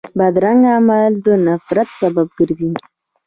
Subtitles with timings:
[0.17, 2.71] بدرنګه عمل د نفرت سبب ګرځي